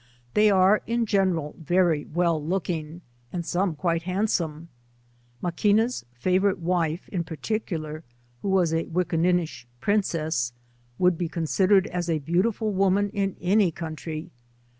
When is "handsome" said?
4.01-4.69